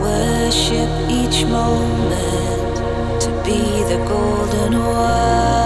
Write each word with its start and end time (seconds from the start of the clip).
worship 0.00 0.88
each 1.10 1.44
moment 1.44 2.76
to 3.20 3.28
be 3.44 3.60
the 3.90 4.02
golden 4.08 4.78
one. 4.78 5.63